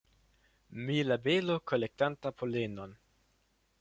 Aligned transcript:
Mielabelo 0.87 1.59
kolektanta 1.73 2.33
polenon. 2.41 2.97